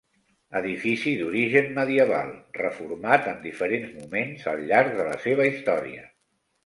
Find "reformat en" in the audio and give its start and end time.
2.61-3.37